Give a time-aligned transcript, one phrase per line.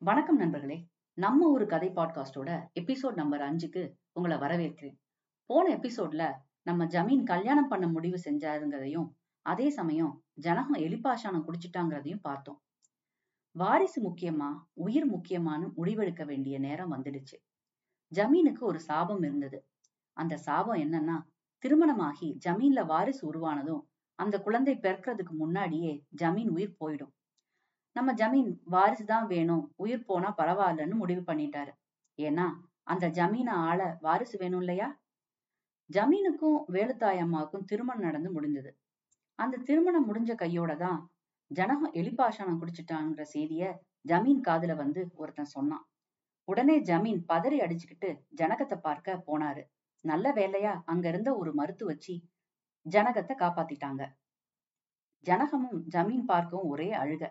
[0.00, 0.86] வணக்கம் நண்பர்களே.
[1.14, 4.96] நம்ம ஒரு கதை பாட்காஸ்டோட எபிசோட் நம்பர் அஞ்சுக்கு உங்களை வரவேற்கிறேன்.
[5.46, 6.32] போன எபிசோட்ல
[6.62, 9.10] நம்ம ஜமீன் கல்யாணம் பண்ண முடிவு செஞ்சாருங்கிறதையும்
[9.42, 12.62] அதே சமயம் ஜனகம் எலிப்பாஷானம் குடிச்சிட்டாங்கிறதையும் பார்த்தோம்.
[13.52, 17.36] வாரிசு முக்கியமா உயிர் முக்கியமானு முடிவெடுக்க வேண்டிய நேரம் வந்துடுச்சு.
[18.14, 19.66] ஜமீனுக்கு ஒரு சாபம் இருந்தது.
[20.12, 21.22] அந்த சாபம் என்னன்னா
[21.58, 23.82] திருமணமாகி ஜமீன்ல வாரிசு உருவானதும்
[24.14, 27.16] அந்த குழந்தை பிறக்கிறதுக்கு முன்னாடியே ஜமீன் உயிர் போயிடும்.
[27.96, 29.64] நம்ம ஜமீன் வாரிசு தான் வேணும்.
[29.82, 31.72] உயிர் போனா பரவாயில்லன்னு முடிவு பண்ணிட்டாரு.
[32.18, 32.46] ஏன்னா
[32.92, 34.88] அந்த ஜமீனை ஆள வாரிசு வேணும் இல்லையா?
[35.90, 38.70] ஜமீனுக்கும் வேலுத்தாயம்மாவுக்கும் திருமணம் நடந்து முடிஞ்சது
[39.38, 41.00] அந்த திருமணம் முடிஞ்ச கையோட தான்
[41.50, 43.64] ஜனகம் எலிப்பாஷானம் குடிச்சிட்டாங்கிற செய்திய
[44.04, 45.84] ஜமீன் காதுல வந்து ஒருத்தன் சொன்னான்.
[46.48, 48.10] உடனே ஜமீன் பதறி அடிச்சுக்கிட்டு
[48.40, 49.62] ஜனகத்தை பார்க்க போனாரு.
[50.04, 52.14] நல்ல வேலையா அங்க இருந்த ஒரு மருத்து வச்சு
[52.86, 54.02] ஜனகத்தை காப்பாத்திட்டாங்க.
[55.26, 57.24] ஜனகமும் ஜமீன் பார்க்கவும் ஒரே அழுக.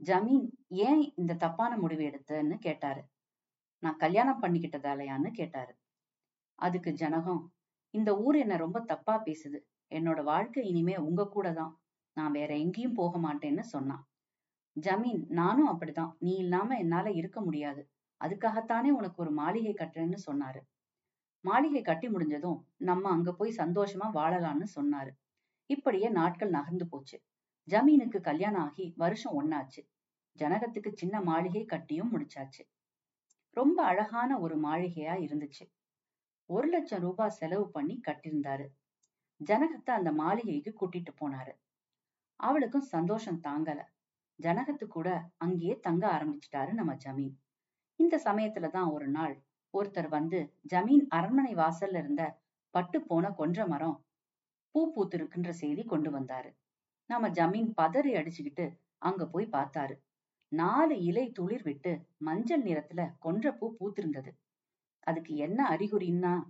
[0.00, 3.02] ஜமீன் ஏன் இந்த தப்பான முடிவு எடுத்தன்னு கேட்டாரு.
[3.82, 5.72] நான் கல்யாணம் பண்ணிக்கிட்டதாலயான்னு கேட்டாரு.
[6.58, 7.42] அதுக்கு ஜனகம்
[7.94, 9.58] இந்த ஊர் என்ன ரொம்ப தப்பா பேசுது.
[9.92, 11.72] என்னோட வாழ்க்கை இனிமே உங்க கூட தான்.
[12.16, 14.04] நான் வேற எங்கேயும் போக மாட்டேன்னு சொன்னான்.
[14.76, 16.12] ஜமீன் நானும் அப்படிதான்.
[16.18, 17.82] நீ இல்லாம என்னால இருக்க முடியாது.
[18.20, 20.60] அதுக்காகத்தானே உனக்கு ஒரு மாளிகை கட்டுறேன்னு சொன்னாரு.
[21.44, 25.12] மாளிகை கட்டி முடிஞ்சதும் நம்ம அங்க போய் சந்தோஷமா வாழலாம்னு சொன்னாரு.
[25.70, 27.16] இப்படியே நாட்கள் நகர்ந்து போச்சு.
[27.68, 29.80] ஜமீனுக்கு கல்யாணம் ஆகி வருஷம் ஒன்னாச்சு
[30.38, 32.62] ஜனகத்துக்கு சின்ன மாளிகை கட்டியும் முடிச்சாச்சு.
[33.50, 35.64] ரொம்ப அழகான ஒரு மாளிகையா இருந்துச்சு.
[36.46, 38.66] ஒரு லட்சம் ரூபாய் செலவு பண்ணி கட்டியிருந்தாரு.
[39.40, 41.52] ஜனகத்தை அந்த மாளிகைக்கு கூட்டிட்டு போனாரு.
[42.40, 43.80] அவளுக்கும் சந்தோஷம் தாங்கல.
[44.38, 47.34] ஜனகத்து கூட அங்கேயே தங்க ஆரம்பிச்சிட்டாரு நம்ம ஜமீன்.
[48.00, 49.34] இந்த சமயத்துலதான் ஒரு நாள்
[49.74, 50.38] ஒருத்தர் வந்து
[50.74, 53.98] ஜமீன் அரண்மனை வாசல்ல இருந்த பட்டு போன கொன்ற மரம்
[54.70, 56.50] பூ பூத்திருக்குன்ற செய்தி கொண்டு வந்தாரு.
[57.06, 58.66] நம்ம ஜமீன் பதறி அடிச்சுக்கிட்டு
[58.98, 59.94] அங்க போய் பார்த்தாரு.
[60.48, 64.30] நாலு இலை துளிர் விட்டு மஞ்சள் நிறத்துல கொன்ற பூ பூத்திருந்தது.
[65.00, 66.42] அதுக்கு என்ன அறிகுறின்னா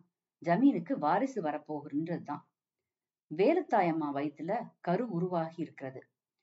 [0.43, 2.45] ஜமீனுக்கு வாரிசு வரப்போகுன்றதுதான்
[3.31, 4.51] வேலுத்தாயம்மா வயித்துல
[4.81, 6.01] கரு உருவாகி இருக்கிறது.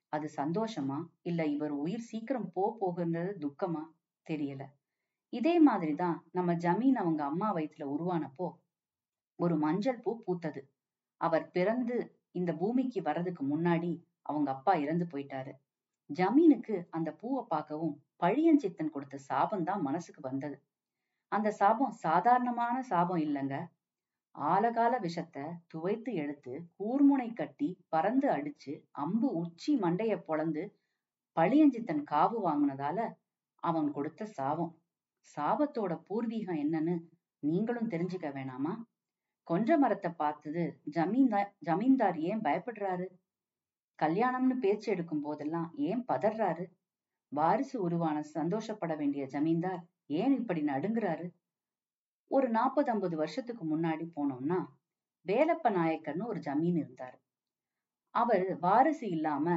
[0.10, 3.84] அது சந்தோஷமா இல்ல இவர் உயிர் சீக்கிரம் போ போகுன்றது துக்கமா?
[4.28, 4.64] தெரியல.
[5.30, 8.48] இதே மாதிரிதான் நம்ம ஜமீன் அவங்க அம்மா வயித்துல உருவானப்போ
[9.36, 10.62] ஒரு மஞ்சள் பூ பூத்தது.
[11.18, 15.54] அவர் பிறந்து இந்த பூமிக்கு வர்றதுக்கு முன்னாடி அவங்க அப்பா இறந்து போயிட்டாரு.
[16.10, 20.58] ஜமீனுக்கு அந்த பூவை பார்க்கவும் பழியஞ்சித்தன் கொடுத்த சாபம் தான் மனசுக்கு வந்தது.
[21.32, 23.56] அந்த சாபம் சாதாரணமான சாபம் இல்லைங்க.
[24.36, 28.74] ஆலகால விஷத்தை துவைத்து எடுத்து கூர்முனை கட்டி பறந்து அடிச்சு
[29.04, 30.64] அம்பு உச்சி மண்டைய பொழந்து
[31.38, 33.00] பழியஞ்சித்தன் காவு வாங்கினதால
[33.64, 34.74] அவன் கொடுத்த சாபம்.
[35.38, 36.96] சாபத்தோட பூர்வீகம் என்னன்னு
[37.44, 38.74] நீங்களும் தெரிஞ்சுக்க வேணாமா?
[39.44, 43.08] கொஞ்ச மரத்தை பார்த்தது ஜமீன்தார் ஜமீன்தார் ஏன் பயப்படுறாரு?
[44.00, 46.66] கல்யாணம்னு பேச்சு எடுக்கும் போதெல்லாம் ஏன் பதறாரு?
[47.28, 51.28] வாரிசு உருவான சந்தோஷப்பட வேண்டிய ஜமீன்தார் ஏன் இப்படி நடுங்குறாரு?
[52.28, 54.66] ஒரு நாற்பது ஐம்பது வருஷத்துக்கு முன்னாடி போனோம்னா
[55.26, 57.18] வேலப்ப நாயக்கர்னு ஒரு ஜமீன் இருந்தாரு.
[58.10, 59.48] அவர் வாரிசு இல்லாம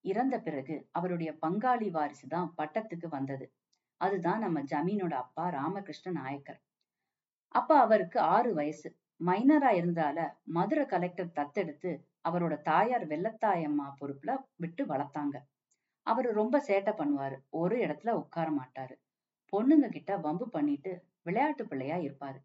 [0.00, 3.52] இறந்த பிறகு அவருடைய பங்காளி வாரிசு தான் பட்டத்துக்கு வந்தது.
[3.96, 6.60] அதுதான் நம்ம ஜமீனோட அப்பா ராமகிருஷ்ண நாயக்கர்.
[7.48, 8.99] அப்ப அவருக்கு ஆறு வயசு.
[9.26, 11.90] மைனரா இருந்தால மதுரை கலெக்டர் தத்தெடுத்து
[12.28, 15.36] அவரோட தாயார் வெள்ளத்தாயம்மா பொறுப்புல விட்டு வளர்த்தாங்க.
[16.06, 17.36] அவரு ரொம்ப சேட்டை பண்ணுவாரு.
[17.50, 18.94] ஒரு இடத்துல உட்கார மாட்டாரு.
[19.52, 22.38] பொண்ணுங்க கிட்ட வம்பு பண்ணிட்டு விளையாட்டு பிள்ளையா இருப்பாரு.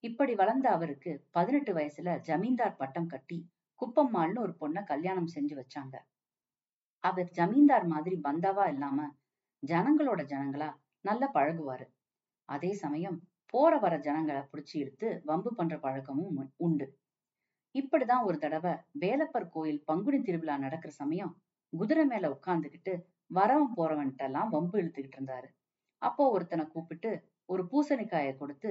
[0.00, 3.38] இப்படி வளர்ந்த அவருக்கு பதினெட்டு வயசுல ஜமீன்தார் பட்டம் கட்டி
[3.80, 5.96] குப்பம்மாள்னு ஒரு பொண்ண கல்யாணம் செஞ்சு வச்சாங்க.
[7.04, 9.08] அவர் ஜமீன்தார் மாதிரி பந்தாவா இல்லாம
[9.62, 10.68] ஜனங்களோட ஜனங்களா
[11.00, 11.86] நல்லா பழகுவாரு.
[12.48, 13.18] அதே சமயம்
[13.54, 16.86] போற வர ஜனங்களை புடிச்சு இழுத்து வம்பு பண்ற பழக்கமும் உண்டு.
[17.74, 21.32] இப்படிதான் ஒரு தடவை வேலப்பர் கோயில் பங்குனி திருவிழா நடக்கிற சமயம்
[21.72, 22.92] குதிரை மேல உட்கார்ந்துகிட்டு
[23.34, 25.48] வரவன் போறவன்கிட்ட எல்லாம் வம்பு இழுத்துக்கிட்டு இருந்தாரு.
[25.98, 27.10] அப்போ ஒருத்தனை கூப்பிட்டு
[27.46, 28.70] ஒரு பூசணிக்காய கொடுத்து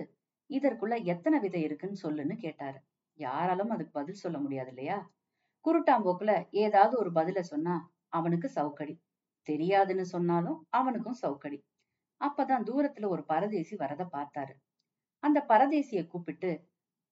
[0.50, 2.80] இதற்குள்ள எத்தனை விதை இருக்குன்னு சொல்லுன்னு கேட்டாரு.
[3.20, 5.12] யாராலும் அதுக்கு பதில் சொல்ல முடியாது இல்லையா?
[5.66, 7.76] குருட்டாம்போக்குல ஏதாவது ஒரு பதில சொன்னா
[8.08, 8.96] அவனுக்கு சவுக்கடி.
[9.48, 11.60] தெரியாதுன்னு சொன்னாலும் அவனுக்கும் சவுக்கடி.
[12.22, 14.54] அப்பதான் தூரத்துல ஒரு பரதேசி வரத பார்த்தாரு.
[15.24, 16.52] அந்த பரதேசிய கூப்பிட்டு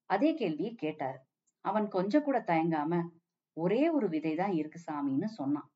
[0.06, 1.19] அதே கேள்வியை கேட்டாரு.
[1.66, 2.94] அவன் கொஞ்சம் கூட தயங்காம
[3.58, 5.69] ஒரே ஒரு விதைதான் இருக்கு சாமின்னு சொன்னான்.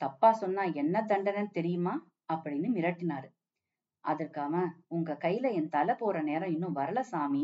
[0.00, 1.94] தப்பா சொன்னா என்ன தண்டனைன்னு தெரியுமா?
[2.32, 3.28] அப்படின்னு மிரட்டினாரு.
[4.04, 7.42] அதற்கு அவன் உங்க கையில என் தலை போற நேரம் இன்னும் வரல சாமி.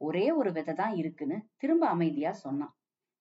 [0.00, 2.74] ஒரே ஒரு விதை தான் இருக்குன்னு திரும்ப அமைதியா சொன்னான்.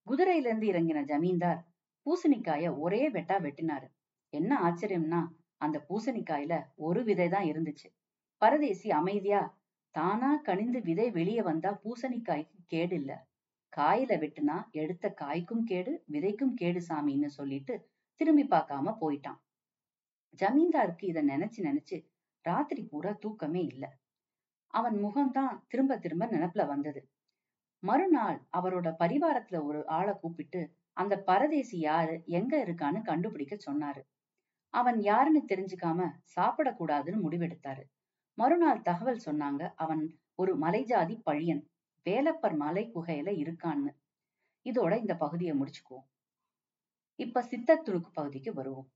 [0.08, 1.60] குதிரையில இருந்து இறங்கின ஜமீன்தார்
[2.06, 3.88] பூசணிக்காய ஒரே வெட்டா வெட்டினாரு.
[4.34, 5.22] என்ன ஆச்சரியம்னா
[5.58, 7.88] அந்த பூசணிக்காயில ஒரு விதை தான் இருந்துச்சு.
[8.42, 9.42] பரதேசி அமைதியா
[9.96, 13.12] தானா கனிந்து விதை வெளியே வந்தா பூசணிக்காய்க்கு கேடு இல்ல
[13.74, 17.74] காயில வெட்டுனா எடுத்த காய்க்கும் கேடு விதைக்கும் கேடு சாமின்னு சொல்லிட்டு
[18.20, 19.40] திரும்பி பார்க்காம போயிட்டான்.
[20.40, 21.98] ஜமீன்தாருக்கு இத நினைச்சு நினைச்சு
[22.46, 23.84] ராத்திரி பூரா தூக்கமே இல்ல.
[24.74, 27.02] அவன் முகம்தான் திரும்ப திரும்ப நினப்புல வந்தது.
[27.84, 30.62] மறுநாள் அவரோட பரிவாரத்துல ஒரு ஆளை கூப்பிட்டு
[30.94, 34.02] அந்த பரதேசி யாரு எங்க இருக்கான்னு கண்டுபிடிக்க சொன்னாரு.
[34.74, 36.02] அவன் யாருன்னு தெரிஞ்சுக்காம
[36.36, 37.84] சாப்பிடக்கூடாதுன்னு முடிவெடுத்தாரு.
[38.42, 40.04] மறுநாள் தகவல் சொன்னாங்க அவன்
[40.36, 41.62] ஒரு மலைஜாதி பழியன்.
[42.06, 43.92] வேலப்பர் மலை குகையில இருக்கான்னு.
[44.66, 46.08] இதோட இந்த பகுதியை முடிச்சுக்குவோம்
[47.20, 48.88] இப்ப சித்தத்துணுக்கு பகுதிக்கு வருவோம்.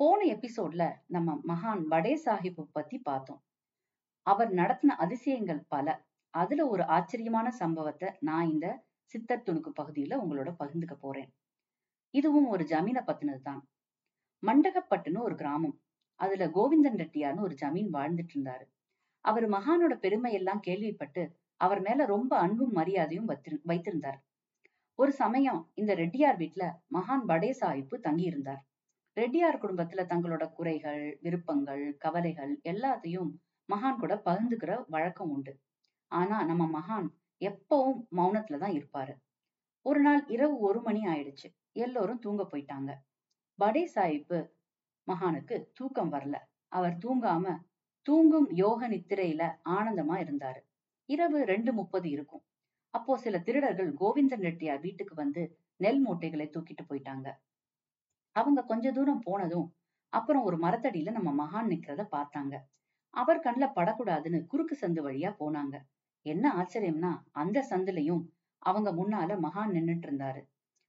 [0.00, 3.40] போன எபிசோட்ல நம்ம மகான் வடே சாஹிப் பத்தி பார்த்தோம்.
[4.26, 5.86] அவர் நடத்தின அதிசயங்கள் பல.
[6.34, 8.66] அதுல ஒரு ஆச்சரியமான சம்பவத்தை நான் இந்த
[9.12, 11.30] சித்தத்துணுக்கு பகுதியில உங்களோட பகிர்ந்துக்க போறேன்.
[12.14, 13.62] இதுவும் ஒரு ஜமீனை பத்தினது தான்
[14.42, 15.76] மண்டகப்பட்டுன்னு ஒரு கிராமம்.
[16.18, 18.66] அதுல கோவிந்தன் ரெட்டியார்னு ஒரு ஜமீன் வாழ்ந்துட்டு இருந்தாரு.
[19.24, 21.22] அவர் மகானோட பெருமை எல்லாம் கேள்விப்பட்டு
[21.56, 23.28] அவர் மேல ரொம்ப அன்பும் மரியாதையும்
[23.62, 24.20] வைத்திருந்தார்.
[24.98, 28.62] ஒரு சமயம் இந்த ரெட்டியார் வீட்டுல மகான் வடே சாஹிப்பு தங்கியிருந்தார்.
[29.16, 33.30] ரெட்டியார் குடும்பத்துல தங்களோட குறைகள் விருப்பங்கள் கவலைகள் எல்லாத்தையும்
[33.68, 35.54] மகான் கூட பகிர்ந்துக்கிற வழக்கம் உண்டு.
[36.12, 37.08] ஆனா நம்ம மகான்
[37.40, 39.14] எப்பவும் மௌனத்துலதான் இருப்பாரு.
[39.86, 41.48] ஒரு நாள் இரவு ஒரு மணி ஆயிடுச்சு.
[41.72, 42.94] எல்லோரும் தூங்க போயிட்டாங்க.
[43.58, 44.38] படே சாஹிப்பு
[45.08, 46.36] மகானுக்கு தூக்கம் வரல.
[46.72, 47.44] அவர் தூங்காம
[48.06, 50.60] தூங்கும் யோக நித்திரையில ஆனந்தமா இருந்தாரு.
[51.08, 52.42] இரவு ரெண்டு முப்பது இருக்கும்.
[52.94, 55.42] அப்போ சில திருடர்கள் கோவிந்தன் ரெட்டியார் வீட்டுக்கு வந்து
[55.80, 57.28] நெல் மூட்டைகளை தூக்கிட்டு போயிட்டாங்க.
[58.36, 59.68] அவங்க கொஞ்ச தூரம் போனதும்
[60.12, 62.54] அப்புறம் ஒரு மரத்தடியில நம்ம மகான் நிக்கிறத பார்த்தாங்க.
[63.14, 65.76] அவர் கண்ணுல படக்கூடாதுன்னு குறுக்கு சந்து வழியா போனாங்க.
[66.26, 68.22] என்ன ஆச்சரியம்னா அந்த சந்துலையும்
[68.62, 70.40] அவங்க முன்னால மகான் நின்னுட்டு இருந்தாரு.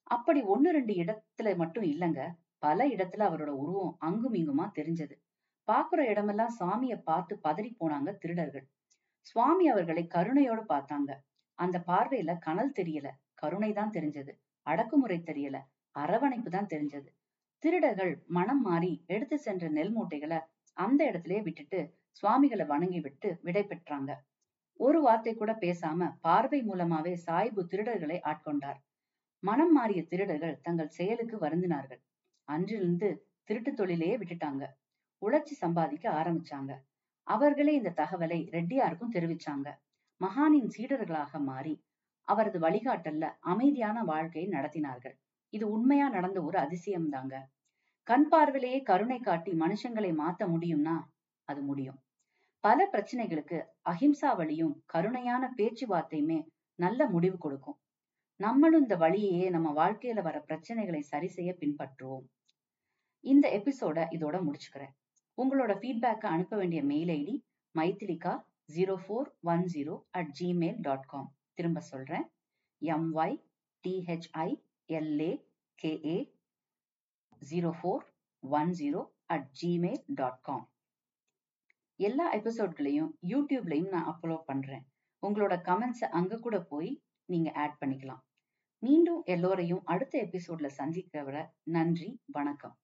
[0.07, 2.21] அப்படி ஒன்னு ரெண்டு இடத்துல மட்டும் இல்லங்க
[2.63, 5.15] பல இடத்துல அவரோட உருவம் அங்கும் இங்குமா தெரிஞ்சது.
[5.67, 8.65] பாக்குற இடமெல்லாம் சாமிய பார்த்து பதறி போனாங்க திருடர்கள்.
[9.21, 11.11] சுவாமி அவர்களை கருணையோடு பார்த்தாங்க.
[11.59, 14.31] அந்த பார்வையில கனல் தெரியல கருணை தான் தெரிஞ்சது.
[14.65, 15.57] அடக்குமுறை தெரியல
[15.95, 17.09] அரவணைப்பு தான் தெரிஞ்சது.
[17.63, 20.39] திருடர்கள் மனம் மாறி எடுத்து சென்ற நெல் மூட்டைகளை
[20.77, 21.79] அந்த இடத்திலேயே விட்டுட்டு
[22.11, 24.11] சுவாமிகளை வணங்கி விட்டு விடை பெற்றாங்க.
[24.79, 28.79] ஒரு வார்த்தை கூட பேசாம பார்வை மூலமாவே சாய்பு திருடர்களை ஆட்கொண்டார்.
[29.43, 32.01] மனம் மாறிய திருடர்கள் தங்கள் செயலுக்கு வருந்தினார்கள்.
[32.53, 33.09] அன்றிலிருந்து
[33.43, 34.63] திருட்டு தொழிலையே விட்டுட்டாங்க.
[35.21, 36.71] உழைச்சி சம்பாதிக்க ஆரம்பிச்சாங்க.
[37.27, 39.67] அவர்களே இந்த தகவலை ரெட்டியாருக்கும் தெரிவிச்சாங்க.
[40.21, 41.75] மகானின் சீடர்களாக மாறி
[42.27, 45.15] அவரது வழிகாட்டல்ல அமைதியான வாழ்க்கையை நடத்தினார்கள்.
[45.53, 47.35] இது உண்மையா நடந்த ஒரு அதிசயம் தாங்க
[48.07, 50.95] கண் பார்வையிலேயே கருணை காட்டி மனுஷங்களை மாத்த முடியும்னா
[51.49, 51.99] அது முடியும்.
[52.63, 53.57] பல பிரச்சனைகளுக்கு
[53.89, 56.39] அஹிம்சா வழியும் கருணையான பேச்சுவார்த்தையுமே
[56.79, 57.77] நல்ல முடிவு கொடுக்கும்.
[58.39, 62.25] நம்மளும் இந்த வழியையே நம்ம வாழ்க்கையில வர பிரச்சனைகளை சரி செய்ய பின்பற்றுவோம்.
[63.23, 64.93] இந்த எபிசோட இதோட முடிச்சுக்கிறேன்.
[65.37, 67.35] உங்களோட ஃபீட்பேக்கை அனுப்ப வேண்டிய mail ID
[67.75, 68.33] Maithilika
[68.75, 72.25] zero four one zero at Gmail dot com திரும்ப சொல்றேன்.
[72.81, 73.37] M Y
[73.83, 74.49] D H I
[74.85, 75.31] L A
[75.79, 76.17] K A
[77.41, 78.03] zero four
[78.39, 80.65] one zero at Gmail dot com
[81.95, 84.83] எல்லா எபிசோட்களையும் யூடியூப்லையும் நான் அப்லோட் பண்றேன்.
[85.23, 86.91] உங்களோட கமெண்ட்ஸை அங்க கூட போய்
[87.25, 88.21] நீங்க ஆட் பண்ணிக்கலாம்.
[88.83, 92.77] மீண்டும் எல்லோரையும் அடுத்த எபிசோட்ல சந்திக்கிறவரை நன்றி வணக்கம்.